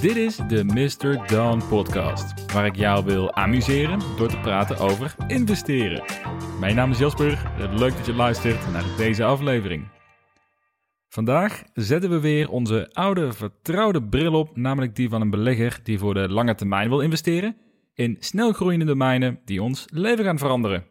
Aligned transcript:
Dit 0.00 0.16
is 0.16 0.36
de 0.36 0.64
Mr. 0.64 1.26
Dawn 1.26 1.62
podcast, 1.68 2.52
waar 2.52 2.66
ik 2.66 2.76
jou 2.76 3.04
wil 3.04 3.34
amuseren 3.34 3.98
door 4.16 4.28
te 4.28 4.38
praten 4.38 4.78
over 4.78 5.14
investeren. 5.26 6.04
Mijn 6.60 6.74
naam 6.74 6.90
is 6.90 6.98
Jasper, 6.98 7.52
leuk 7.70 7.96
dat 7.96 8.06
je 8.06 8.14
luistert 8.14 8.72
naar 8.72 8.84
deze 8.96 9.24
aflevering. 9.24 9.88
Vandaag 11.08 11.62
zetten 11.74 12.10
we 12.10 12.20
weer 12.20 12.50
onze 12.50 12.90
oude 12.92 13.32
vertrouwde 13.32 14.02
bril 14.02 14.32
op, 14.32 14.56
namelijk 14.56 14.96
die 14.96 15.08
van 15.08 15.20
een 15.20 15.30
belegger 15.30 15.80
die 15.82 15.98
voor 15.98 16.14
de 16.14 16.28
lange 16.28 16.54
termijn 16.54 16.88
wil 16.88 17.00
investeren 17.00 17.56
in 17.94 18.16
snelgroeiende 18.18 18.84
domeinen 18.84 19.40
die 19.44 19.62
ons 19.62 19.86
leven 19.92 20.24
gaan 20.24 20.38
veranderen. 20.38 20.84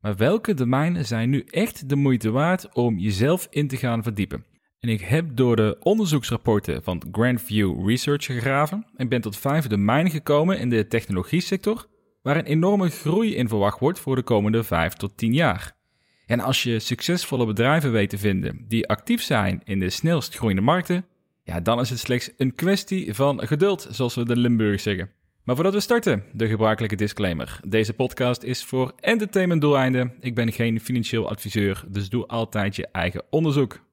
Maar 0.00 0.16
welke 0.16 0.54
domeinen 0.54 1.06
zijn 1.06 1.30
nu 1.30 1.44
echt 1.50 1.88
de 1.88 1.96
moeite 1.96 2.30
waard 2.30 2.74
om 2.74 2.98
jezelf 2.98 3.46
in 3.50 3.68
te 3.68 3.76
gaan 3.76 4.02
verdiepen? 4.02 4.44
Ik 4.88 5.00
heb 5.00 5.36
door 5.36 5.56
de 5.56 5.76
onderzoeksrapporten 5.80 6.82
van 6.82 7.02
Grandview 7.12 7.88
Research 7.88 8.24
gegraven 8.24 8.86
en 8.96 9.08
ben 9.08 9.20
tot 9.20 9.36
vijf 9.36 9.66
domeinen 9.66 10.12
gekomen 10.12 10.58
in 10.58 10.70
de 10.70 10.86
technologie 10.86 11.40
sector, 11.40 11.86
waar 12.22 12.36
een 12.36 12.44
enorme 12.44 12.88
groei 12.88 13.34
in 13.34 13.48
verwacht 13.48 13.80
wordt 13.80 13.98
voor 13.98 14.16
de 14.16 14.22
komende 14.22 14.64
5 14.64 14.92
tot 14.92 15.16
10 15.16 15.32
jaar. 15.32 15.76
En 16.26 16.40
als 16.40 16.62
je 16.62 16.78
succesvolle 16.78 17.46
bedrijven 17.46 17.92
weet 17.92 18.10
te 18.10 18.18
vinden 18.18 18.64
die 18.68 18.88
actief 18.88 19.22
zijn 19.22 19.60
in 19.64 19.78
de 19.78 19.90
snelst 19.90 20.36
groeiende 20.36 20.62
markten, 20.62 21.04
ja, 21.42 21.60
dan 21.60 21.80
is 21.80 21.90
het 21.90 21.98
slechts 21.98 22.30
een 22.36 22.54
kwestie 22.54 23.14
van 23.14 23.46
geduld, 23.46 23.88
zoals 23.90 24.14
we 24.14 24.24
de 24.24 24.36
Limburg 24.36 24.80
zeggen. 24.80 25.10
Maar 25.44 25.54
voordat 25.54 25.74
we 25.74 25.80
starten, 25.80 26.24
de 26.32 26.46
gebruikelijke 26.46 26.96
disclaimer. 26.96 27.60
Deze 27.68 27.92
podcast 27.92 28.42
is 28.42 28.64
voor 28.64 28.92
entertainment 28.96 29.60
doeleinden. 29.60 30.14
Ik 30.20 30.34
ben 30.34 30.52
geen 30.52 30.80
financieel 30.80 31.28
adviseur, 31.28 31.84
dus 31.88 32.08
doe 32.08 32.26
altijd 32.26 32.76
je 32.76 32.88
eigen 32.92 33.22
onderzoek. 33.30 33.85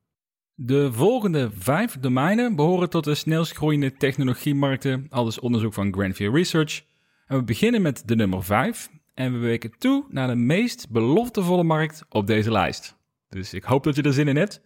De 0.56 0.92
volgende 0.92 1.50
vijf 1.58 1.98
domeinen 2.00 2.56
behoren 2.56 2.90
tot 2.90 3.04
de 3.04 3.16
snelst 3.16 3.52
groeiende 3.52 3.94
technologiemarkten, 3.94 5.06
al 5.10 5.24
dus 5.24 5.40
onderzoek 5.40 5.74
van 5.74 5.94
Grandview 5.94 6.36
Research. 6.36 6.82
En 7.26 7.38
we 7.38 7.44
beginnen 7.44 7.82
met 7.82 8.04
de 8.06 8.16
nummer 8.16 8.44
5 8.44 8.90
en 9.14 9.34
we 9.34 9.38
weken 9.38 9.78
toe 9.78 10.06
naar 10.10 10.28
de 10.28 10.36
meest 10.36 10.90
beloftevolle 10.90 11.64
markt 11.64 12.06
op 12.10 12.28
deze 12.28 12.52
lijst. 12.52 12.98
Dus 13.30 13.54
ik 13.54 13.64
hoop 13.64 13.84
dat 13.84 13.96
je 13.96 14.02
er 14.02 14.14
zin 14.14 14.28
in 14.28 14.36
hebt. 14.36 14.62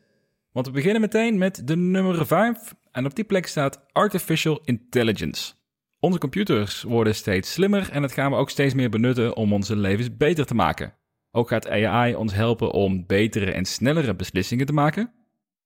Want 0.52 0.66
we 0.66 0.72
beginnen 0.72 1.02
meteen 1.02 1.38
met 1.38 1.68
de 1.68 1.76
nummer 1.76 2.26
5 2.26 2.74
en 2.92 3.06
op 3.06 3.16
die 3.16 3.26
plek 3.26 3.48
staat 3.48 3.86
Artificial 3.92 4.62
Intelligence. 4.64 5.54
Onze 6.00 6.20
computers 6.20 6.84
worden 6.84 7.16
steeds 7.16 7.54
slimmer 7.54 7.90
en 7.92 8.02
dat 8.02 8.12
gaan 8.12 8.32
we 8.32 8.38
ook 8.38 8.50
steeds 8.50 8.74
meer 8.74 8.90
benutten 8.90 9.36
om 9.36 9.54
onze 9.54 9.76
levens 9.76 10.18
beter 10.18 10.46
te 10.46 10.56
maken. 10.56 10.94
Ook 11.32 11.48
gaat 11.48 11.70
AI 11.70 12.16
ons 12.16 12.34
helpen 12.34 12.72
om 12.72 13.06
betere 13.06 13.52
en 13.52 13.66
snellere 13.66 14.16
beslissingen 14.16 14.66
te 14.66 14.74
maken, 14.74 15.12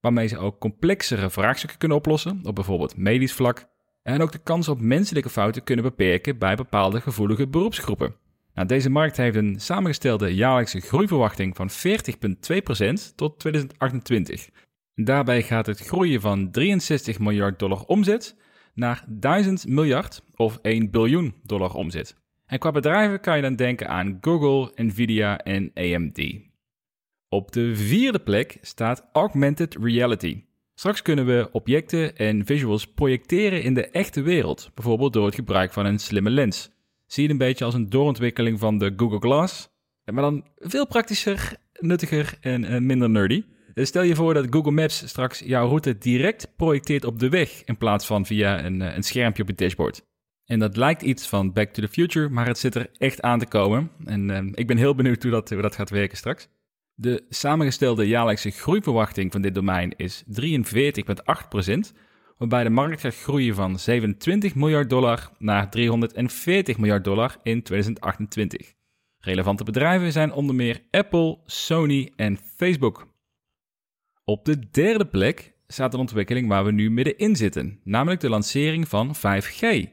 waarmee 0.02 0.28
ze 0.28 0.38
ook 0.38 0.60
complexere 0.60 1.30
vraagstukken 1.30 1.78
kunnen 1.78 1.98
oplossen, 1.98 2.40
op 2.44 2.56
bijvoorbeeld 2.56 2.98
medisch 2.98 3.34
vlak, 3.34 3.70
en 4.04 4.22
ook 4.22 4.32
de 4.32 4.44
kans 4.44 4.68
op 4.68 4.82
menselijke 4.82 5.30
fouten 5.30 5.64
kunnen 5.64 5.86
beperken 5.86 6.38
bij 6.38 6.56
bepaalde 6.56 7.02
gevoelige 7.02 7.48
beroepsgroepen. 7.48 8.16
Nou, 8.54 8.68
deze 8.68 8.90
markt 8.90 9.18
heeft 9.18 9.36
een 9.36 9.60
samengestelde 9.60 10.36
jaarlijkse 10.36 10.80
groeiverwachting 10.80 11.56
van 11.56 11.70
40,2% 11.70 13.16
tot 13.16 13.40
2028. 13.40 14.50
Daarbij 14.96 15.42
gaat 15.42 15.66
het 15.66 15.80
groeien 15.80 16.22
van 16.22 16.52
63 16.52 17.20
miljard 17.20 17.60
dollar 17.60 17.84
omzet 17.86 18.36
naar 18.74 19.06
1000 19.08 19.68
miljard 19.68 20.24
of 20.36 20.60
1 20.62 20.92
biljoen 20.92 21.34
dollar 21.44 21.74
omzet. 21.74 22.16
En 22.46 22.60
qua 22.60 22.72
bedrijven 22.72 23.20
kan 23.20 23.36
je 23.36 23.42
dan 23.42 23.56
denken 23.56 23.88
aan 23.90 24.18
Google, 24.22 24.72
Nvidia 24.76 25.38
en 25.38 25.72
AMD. 25.74 26.51
Op 27.34 27.52
de 27.52 27.76
vierde 27.76 28.20
plek 28.20 28.58
staat 28.62 29.10
augmented 29.12 29.78
reality. 29.82 30.44
Straks 30.74 31.02
kunnen 31.02 31.26
we 31.26 31.50
objecten 31.52 32.18
en 32.18 32.46
visuals 32.46 32.88
projecteren 32.88 33.64
in 33.64 33.74
de 33.74 33.88
echte 33.88 34.22
wereld, 34.22 34.72
bijvoorbeeld 34.74 35.14
door 35.14 35.26
het 35.26 35.36
gebruik 35.36 35.74
van 35.74 35.86
een 35.86 36.00
slimme 36.00 36.30
lens. 36.30 36.72
Zie 37.06 37.24
het 37.24 37.32
een 37.32 37.38
beetje 37.38 37.66
als 37.66 37.74
een 37.74 37.90
doorontwikkeling 37.90 38.60
van 38.60 38.78
de 38.78 38.94
Google 38.96 39.20
Glass, 39.20 39.70
maar 40.06 40.24
dan 40.24 40.46
veel 40.58 40.88
praktischer, 40.88 41.56
nuttiger 41.80 42.38
en 42.42 42.64
eh, 42.64 42.80
minder 42.80 43.10
nerdy. 43.10 43.44
Dus 43.74 43.88
stel 43.88 44.04
je 44.04 44.16
voor 44.16 44.34
dat 44.34 44.48
Google 44.50 44.72
Maps 44.72 45.08
straks 45.08 45.40
jouw 45.40 45.68
route 45.68 45.98
direct 45.98 46.54
projecteert 46.56 47.06
op 47.06 47.20
de 47.20 47.30
weg 47.30 47.64
in 47.64 47.78
plaats 47.78 48.06
van 48.06 48.26
via 48.26 48.66
een, 48.66 48.82
eh, 48.82 48.96
een 48.96 49.04
schermpje 49.04 49.42
op 49.42 49.50
je 49.50 49.56
dashboard. 49.56 50.02
En 50.46 50.60
dat 50.60 50.78
lijkt 50.78 51.02
iets 51.02 51.28
van 51.28 51.54
Back 51.54 51.70
to 51.70 51.82
the 51.82 51.88
Future, 51.88 52.30
maar 52.30 52.48
het 52.48 52.58
zit 52.58 52.76
er 52.76 52.90
echt 52.98 53.22
aan 53.22 53.40
te 53.40 53.48
komen. 53.48 53.92
En 54.06 54.52
ik 54.54 54.68
ben 54.68 54.78
heel 54.78 54.96
benieuwd 54.96 55.24
hoe 55.24 55.32
dat, 55.32 55.50
hoe 55.50 55.62
dat 55.62 55.76
gaat 55.76 55.90
werken 55.90 56.18
straks. 56.18 56.48
De 57.02 57.26
samengestelde 57.30 58.08
jaarlijkse 58.08 58.50
groeiverwachting 58.50 59.32
van 59.32 59.42
dit 59.42 59.56
domein 59.56 59.94
is 59.96 60.24
43,8%, 60.24 60.34
waarbij 62.38 62.64
de 62.64 62.70
markt 62.70 63.02
gaat 63.02 63.16
groeien 63.16 63.56
van 63.56 63.80
27 63.80 64.56
miljard 64.56 64.90
dollar 64.90 65.32
naar 65.38 65.70
340 65.70 66.78
miljard 66.78 67.04
dollar 67.04 67.38
in 67.44 67.64
2028. 67.64 68.74
Relevante 69.20 69.64
bedrijven 69.64 70.12
zijn 70.12 70.32
onder 70.32 70.56
meer 70.56 70.82
Apple, 70.92 71.40
Sony 71.46 72.12
en 72.16 72.38
Facebook. 72.56 73.08
Op 74.24 74.46
de 74.46 74.70
derde 74.72 75.06
plek 75.06 75.54
staat 75.68 75.94
een 75.94 76.00
ontwikkeling 76.00 76.48
waar 76.48 76.66
we 76.66 76.72
nu 76.72 76.92
middenin 76.92 77.36
zitten, 77.36 77.80
namelijk 77.84 78.22
de 78.22 78.30
lancering 78.30 78.88
van 78.88 79.16
5G. 79.16 79.88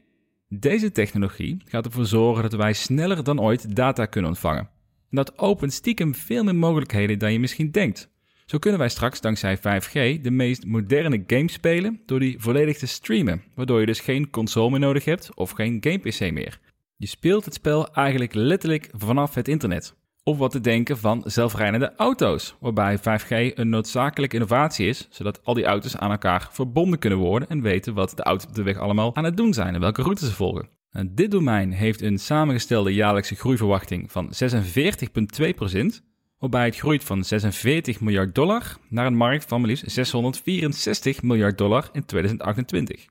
Deze 0.47 0.91
technologie 0.91 1.61
gaat 1.65 1.85
ervoor 1.85 2.05
zorgen 2.05 2.43
dat 2.43 2.53
wij 2.53 2.73
sneller 2.73 3.23
dan 3.23 3.41
ooit 3.41 3.75
data 3.75 4.05
kunnen 4.05 4.29
ontvangen. 4.29 4.77
En 5.09 5.15
dat 5.15 5.37
opent 5.37 5.73
stiekem 5.73 6.15
veel 6.15 6.43
meer 6.43 6.55
mogelijkheden 6.55 7.19
dan 7.19 7.31
je 7.31 7.39
misschien 7.39 7.71
denkt. 7.71 8.09
Zo 8.45 8.57
kunnen 8.57 8.79
wij 8.79 8.89
straks 8.89 9.21
dankzij 9.21 9.57
5G 9.57 10.21
de 10.21 10.31
meest 10.31 10.65
moderne 10.65 11.23
games 11.27 11.53
spelen 11.53 12.01
door 12.05 12.19
die 12.19 12.39
volledig 12.39 12.77
te 12.77 12.87
streamen, 12.87 13.43
waardoor 13.55 13.79
je 13.79 13.85
dus 13.85 13.99
geen 13.99 14.29
console 14.29 14.69
meer 14.69 14.79
nodig 14.79 15.05
hebt 15.05 15.35
of 15.35 15.51
geen 15.51 15.77
game 15.79 15.97
PC 15.97 16.31
meer. 16.31 16.59
Je 16.95 17.07
speelt 17.07 17.45
het 17.45 17.53
spel 17.53 17.93
eigenlijk 17.93 18.33
letterlijk 18.33 18.89
vanaf 18.91 19.35
het 19.35 19.47
internet. 19.47 19.95
Of 20.23 20.37
wat 20.37 20.51
te 20.51 20.61
denken 20.61 20.97
van 20.97 21.21
zelfrijdende 21.25 21.93
auto's, 21.95 22.55
waarbij 22.59 22.97
5G 22.99 23.55
een 23.55 23.69
noodzakelijke 23.69 24.35
innovatie 24.35 24.87
is, 24.87 25.07
zodat 25.09 25.45
al 25.45 25.53
die 25.53 25.65
auto's 25.65 25.97
aan 25.97 26.11
elkaar 26.11 26.49
verbonden 26.51 26.99
kunnen 26.99 27.19
worden 27.19 27.49
en 27.49 27.61
weten 27.61 27.93
wat 27.93 28.11
de 28.15 28.23
auto's 28.23 28.47
op 28.47 28.55
de 28.55 28.63
weg 28.63 28.77
allemaal 28.77 29.15
aan 29.15 29.23
het 29.23 29.37
doen 29.37 29.53
zijn 29.53 29.73
en 29.73 29.79
welke 29.79 30.01
routes 30.01 30.27
ze 30.27 30.35
volgen. 30.35 30.78
En 30.89 31.15
dit 31.15 31.31
domein 31.31 31.71
heeft 31.71 32.01
een 32.01 32.19
samengestelde 32.19 32.93
jaarlijkse 32.93 33.35
groeiverwachting 33.35 34.11
van 34.11 34.33
46,2%, 34.33 36.03
waarbij 36.37 36.65
het 36.65 36.77
groeit 36.77 37.03
van 37.03 37.23
46 37.23 38.01
miljard 38.01 38.35
dollar 38.35 38.77
naar 38.89 39.05
een 39.05 39.15
markt 39.15 39.45
van 39.45 39.59
maar 39.59 39.69
liefst 39.69 39.91
664 39.91 41.21
miljard 41.21 41.57
dollar 41.57 41.89
in 41.91 42.05
2028. 42.05 43.05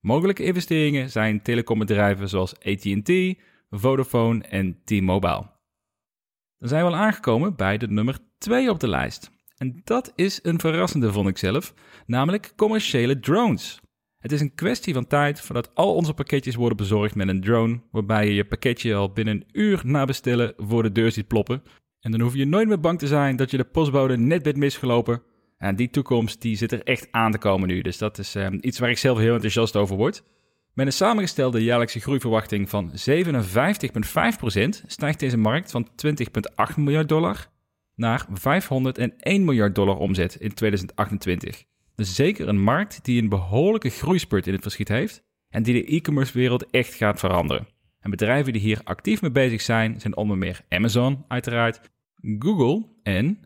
Mogelijke 0.00 0.44
investeringen 0.44 1.10
zijn 1.10 1.42
telecombedrijven 1.42 2.28
zoals 2.28 2.54
AT&T, 2.58 3.12
Vodafone 3.70 4.44
en 4.44 4.78
T-Mobile. 4.84 5.52
Dan 6.58 6.68
zijn 6.68 6.84
we 6.84 6.90
al 6.90 6.96
aangekomen 6.96 7.56
bij 7.56 7.78
de 7.78 7.88
nummer 7.88 8.18
2 8.38 8.70
op 8.70 8.80
de 8.80 8.88
lijst. 8.88 9.30
En 9.56 9.80
dat 9.84 10.12
is 10.14 10.40
een 10.42 10.60
verrassende, 10.60 11.12
vond 11.12 11.28
ik 11.28 11.38
zelf, 11.38 11.74
namelijk 12.06 12.52
commerciële 12.56 13.20
drones. 13.20 13.80
Het 14.24 14.32
is 14.32 14.40
een 14.40 14.54
kwestie 14.54 14.94
van 14.94 15.06
tijd 15.06 15.40
voordat 15.40 15.74
al 15.74 15.94
onze 15.94 16.14
pakketjes 16.14 16.54
worden 16.54 16.76
bezorgd 16.76 17.14
met 17.14 17.28
een 17.28 17.40
drone, 17.40 17.80
waarbij 17.90 18.26
je 18.26 18.34
je 18.34 18.44
pakketje 18.44 18.94
al 18.94 19.12
binnen 19.12 19.34
een 19.34 19.44
uur 19.52 19.80
na 19.84 20.04
bestellen 20.04 20.54
voor 20.56 20.82
de 20.82 20.92
deur 20.92 21.12
ziet 21.12 21.26
ploppen. 21.26 21.62
En 22.00 22.10
dan 22.10 22.20
hoef 22.20 22.34
je 22.34 22.44
nooit 22.44 22.68
meer 22.68 22.80
bang 22.80 22.98
te 22.98 23.06
zijn 23.06 23.36
dat 23.36 23.50
je 23.50 23.56
de 23.56 23.64
postbode 23.64 24.16
net 24.16 24.42
bent 24.42 24.56
misgelopen. 24.56 25.22
En 25.58 25.76
die 25.76 25.90
toekomst 25.90 26.40
die 26.40 26.56
zit 26.56 26.72
er 26.72 26.82
echt 26.82 27.08
aan 27.10 27.32
te 27.32 27.38
komen 27.38 27.68
nu, 27.68 27.80
dus 27.80 27.98
dat 27.98 28.18
is 28.18 28.34
eh, 28.34 28.46
iets 28.60 28.78
waar 28.78 28.90
ik 28.90 28.98
zelf 28.98 29.18
heel 29.18 29.34
enthousiast 29.34 29.76
over 29.76 29.96
word. 29.96 30.24
Met 30.74 30.86
een 30.86 30.92
samengestelde 30.92 31.64
jaarlijkse 31.64 32.00
groeiverwachting 32.00 32.68
van 32.68 32.90
57,5% 32.90 32.96
stijgt 34.86 35.20
deze 35.20 35.36
markt 35.36 35.70
van 35.70 35.88
20,8 36.06 36.74
miljard 36.76 37.08
dollar 37.08 37.50
naar 37.94 38.26
501 38.32 39.44
miljard 39.44 39.74
dollar 39.74 39.96
omzet 39.96 40.34
in 40.34 40.54
2028. 40.54 41.64
Dus 41.94 42.14
zeker 42.14 42.48
een 42.48 42.60
markt 42.60 43.04
die 43.04 43.22
een 43.22 43.28
behoorlijke 43.28 43.90
groeispurt 43.90 44.46
in 44.46 44.52
het 44.52 44.62
verschiet 44.62 44.88
heeft 44.88 45.24
en 45.48 45.62
die 45.62 45.74
de 45.74 45.96
e-commerce 45.96 46.32
wereld 46.32 46.70
echt 46.70 46.94
gaat 46.94 47.18
veranderen. 47.18 47.68
En 48.00 48.10
bedrijven 48.10 48.52
die 48.52 48.62
hier 48.62 48.80
actief 48.84 49.22
mee 49.22 49.30
bezig 49.30 49.60
zijn, 49.60 50.00
zijn 50.00 50.16
onder 50.16 50.38
meer 50.38 50.64
Amazon 50.68 51.24
uiteraard, 51.28 51.80
Google 52.38 52.86
en 53.02 53.38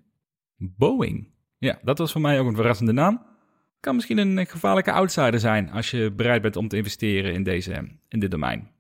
Boeing. 0.57 1.31
Ja, 1.59 1.79
dat 1.83 1.99
was 1.99 2.13
voor 2.13 2.21
mij 2.21 2.41
ook 2.41 2.47
een 2.47 2.55
verrassende 2.55 2.93
naam 2.93 3.29
kan 3.81 3.95
misschien 3.95 4.19
een 4.19 4.47
gevaarlijke 4.47 4.93
outsider 4.93 5.41
zijn 5.41 5.71
als 5.71 5.91
je 5.91 6.13
bereid 6.13 6.43
bent 6.43 6.57
om 6.57 6.69
te 6.69 6.77
investeren 6.77 7.33
in, 7.33 7.43
deze, 7.43 7.89
in 8.09 8.21
dit 8.21 8.31
domein. 8.31 8.71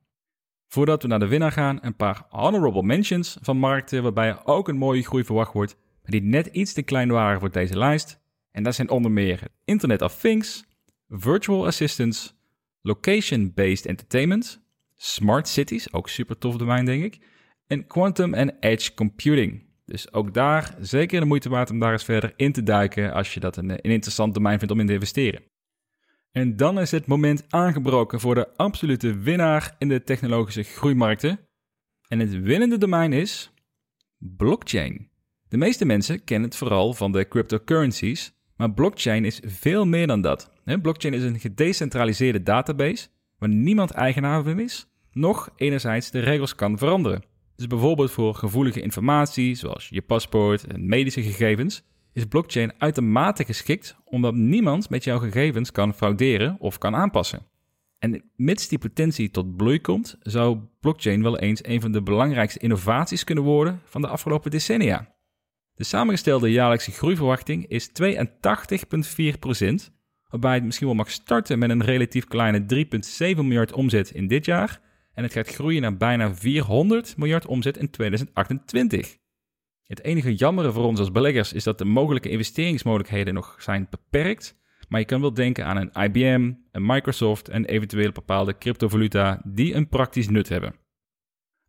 Voordat 0.67 1.03
we 1.03 1.09
naar 1.09 1.19
de 1.19 1.29
winnaar 1.29 1.53
gaan, 1.53 1.79
een 1.81 1.97
paar 1.97 2.27
honorable 2.29 2.83
mentions 2.83 3.39
van 3.41 3.59
markten 3.59 4.03
waarbij 4.03 4.45
ook 4.45 4.69
een 4.69 4.77
mooie 4.77 5.03
groei 5.03 5.25
verwacht 5.25 5.53
wordt, 5.53 5.77
maar 6.03 6.11
die 6.11 6.23
net 6.23 6.47
iets 6.47 6.73
te 6.73 6.83
klein 6.83 7.09
waren 7.09 7.41
voor 7.41 7.51
deze 7.51 7.79
lijst. 7.79 8.21
En 8.59 8.65
dat 8.65 8.75
zijn 8.75 8.91
onder 8.91 9.11
meer 9.11 9.41
Internet 9.65 10.03
of 10.03 10.19
Things, 10.19 10.65
Virtual 11.09 11.67
Assistants, 11.67 12.35
Location-Based 12.83 13.87
Entertainment, 13.87 14.63
Smart 14.97 15.49
Cities, 15.49 15.93
ook 15.93 16.09
super 16.09 16.39
tof 16.39 16.57
domein 16.57 16.85
denk 16.85 17.05
ik, 17.05 17.19
en 17.67 17.87
Quantum 17.87 18.35
and 18.35 18.53
Edge 18.61 18.95
Computing. 18.95 19.67
Dus 19.85 20.13
ook 20.13 20.35
daar 20.35 20.77
zeker 20.81 21.21
de 21.21 21.27
moeite 21.27 21.49
waard 21.49 21.71
om 21.71 21.79
daar 21.79 21.93
eens 21.93 22.05
verder 22.05 22.33
in 22.37 22.53
te 22.53 22.63
duiken 22.63 23.13
als 23.13 23.35
je 23.35 23.41
dat 23.41 23.57
een 23.57 23.81
interessant 23.81 24.35
domein 24.35 24.59
vindt 24.59 24.73
om 24.73 24.81
in 24.81 24.87
te 24.87 24.93
investeren. 24.93 25.43
En 26.31 26.57
dan 26.57 26.81
is 26.81 26.91
het 26.91 27.07
moment 27.07 27.45
aangebroken 27.49 28.21
voor 28.21 28.35
de 28.35 28.57
absolute 28.57 29.19
winnaar 29.19 29.75
in 29.79 29.89
de 29.89 30.03
technologische 30.03 30.63
groeimarkten. 30.63 31.41
En 32.09 32.19
het 32.19 32.41
winnende 32.41 32.79
domein 32.79 33.13
is 33.13 33.53
blockchain. 34.17 35.11
De 35.49 35.57
meeste 35.57 35.85
mensen 35.85 36.25
kennen 36.25 36.49
het 36.49 36.59
vooral 36.59 36.95
van 36.95 37.13
de 37.13 37.29
cryptocurrencies, 37.29 38.37
maar 38.59 38.73
blockchain 38.73 39.25
is 39.25 39.41
veel 39.45 39.87
meer 39.87 40.07
dan 40.07 40.21
dat. 40.21 40.53
Blockchain 40.83 41.15
is 41.15 41.23
een 41.23 41.41
gedecentraliseerde 41.41 42.43
database 42.43 43.09
waar 43.39 43.49
niemand 43.49 43.91
eigenaar 43.91 44.43
van 44.43 44.61
is, 44.61 44.87
nog 45.13 45.51
enerzijds 45.57 46.11
de 46.11 46.19
regels 46.19 46.55
kan 46.55 46.79
veranderen. 46.79 47.23
Dus 47.57 47.67
bijvoorbeeld 47.67 48.11
voor 48.11 48.35
gevoelige 48.35 48.81
informatie, 48.81 49.55
zoals 49.55 49.89
je 49.91 50.03
paspoort 50.03 50.67
en 50.67 50.89
medische 50.89 51.23
gegevens, 51.23 51.83
is 52.13 52.25
blockchain 52.25 52.73
uitermate 52.79 53.45
geschikt 53.45 53.97
omdat 54.05 54.35
niemand 54.35 54.91
met 54.91 55.05
jouw 55.05 55.19
gegevens 55.19 55.73
kan 55.73 55.95
frauderen 55.95 56.57
of 56.59 56.79
kan 56.79 56.95
aanpassen. 56.95 57.47
En 57.99 58.23
mits 58.37 58.69
die 58.69 58.79
potentie 58.79 59.31
tot 59.31 59.57
bloei 59.57 59.81
komt, 59.81 60.17
zou 60.21 60.59
blockchain 60.81 61.23
wel 61.23 61.39
eens 61.39 61.65
een 61.65 61.81
van 61.81 61.93
de 61.93 62.03
belangrijkste 62.03 62.59
innovaties 62.59 63.25
kunnen 63.25 63.45
worden 63.45 63.81
van 63.85 64.01
de 64.01 64.09
afgelopen 64.09 64.51
decennia. 64.51 65.17
De 65.79 65.85
samengestelde 65.85 66.51
jaarlijkse 66.51 66.91
groeiverwachting 66.91 67.67
is 67.67 67.89
82,4%, 67.89 67.93
waarbij 70.29 70.55
het 70.55 70.65
misschien 70.65 70.87
wel 70.87 70.97
mag 70.97 71.11
starten 71.11 71.59
met 71.59 71.71
een 71.71 71.85
relatief 71.85 72.25
kleine 72.25 72.87
3,7 73.35 73.37
miljard 73.37 73.73
omzet 73.73 74.11
in 74.11 74.27
dit 74.27 74.45
jaar 74.45 74.81
en 75.15 75.23
het 75.23 75.33
gaat 75.33 75.49
groeien 75.49 75.83
naar 75.83 75.97
bijna 75.97 76.35
400 76.35 77.17
miljard 77.17 77.47
omzet 77.47 77.77
in 77.77 77.91
2028. 77.91 79.17
Het 79.83 80.03
enige 80.03 80.35
jammere 80.35 80.73
voor 80.73 80.85
ons 80.85 80.99
als 80.99 81.13
beleggers 81.13 81.53
is 81.53 81.65
dat 81.65 81.79
de 81.79 81.85
mogelijke 81.85 82.29
investeringsmogelijkheden 82.29 83.35
nog 83.35 83.57
zijn 83.59 83.87
beperkt. 83.91 84.57
Maar 84.89 85.01
je 85.01 85.07
kan 85.07 85.21
wel 85.21 85.35
denken 85.35 85.65
aan 85.67 85.77
een 85.77 86.05
IBM, 86.05 86.53
een 86.73 86.87
Microsoft 86.87 87.49
en 87.49 87.65
eventueel 87.65 88.13
bepaalde 88.13 88.59
cryptovaluta 88.59 89.43
die 89.45 89.75
een 89.75 89.89
praktisch 89.89 90.29
nut 90.29 90.49
hebben. 90.49 90.75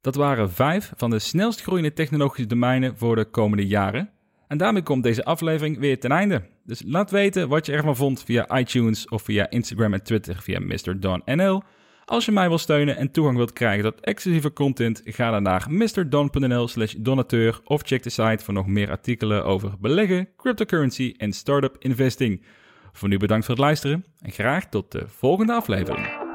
Dat 0.01 0.15
waren 0.15 0.51
vijf 0.51 0.91
van 0.95 1.09
de 1.09 1.19
snelst 1.19 1.61
groeiende 1.61 1.93
technologische 1.93 2.45
domeinen 2.45 2.97
voor 2.97 3.15
de 3.15 3.25
komende 3.25 3.67
jaren. 3.67 4.09
En 4.47 4.57
daarmee 4.57 4.83
komt 4.83 5.03
deze 5.03 5.23
aflevering 5.23 5.79
weer 5.79 5.99
ten 5.99 6.11
einde. 6.11 6.41
Dus 6.65 6.81
laat 6.85 7.11
weten 7.11 7.47
wat 7.49 7.65
je 7.65 7.71
ervan 7.71 7.95
vond 7.95 8.23
via 8.23 8.57
iTunes 8.57 9.07
of 9.07 9.21
via 9.21 9.49
Instagram 9.49 9.93
en 9.93 10.03
Twitter 10.03 10.35
via 10.41 10.59
Mr. 10.59 10.99
Don 10.99 11.21
NL. 11.25 11.63
Als 12.05 12.25
je 12.25 12.31
mij 12.31 12.47
wil 12.47 12.57
steunen 12.57 12.97
en 12.97 13.11
toegang 13.11 13.37
wilt 13.37 13.53
krijgen 13.53 13.83
tot 13.83 14.01
exclusieve 14.01 14.53
content, 14.53 15.01
ga 15.05 15.31
dan 15.31 15.43
naar 15.43 15.65
mrdon.nl 15.69 16.67
slash 16.67 16.93
donateur 16.97 17.59
of 17.63 17.81
check 17.81 18.03
de 18.03 18.09
site 18.09 18.43
voor 18.43 18.53
nog 18.53 18.67
meer 18.67 18.89
artikelen 18.89 19.45
over 19.45 19.71
beleggen, 19.79 20.29
cryptocurrency 20.37 21.13
en 21.17 21.31
startup 21.31 21.75
investing. 21.79 22.45
Voor 22.91 23.09
nu 23.09 23.17
bedankt 23.17 23.45
voor 23.45 23.55
het 23.55 23.63
luisteren 23.63 24.05
en 24.19 24.31
graag 24.31 24.69
tot 24.69 24.91
de 24.91 25.03
volgende 25.07 25.53
aflevering. 25.53 26.28